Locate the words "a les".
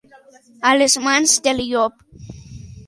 0.71-0.97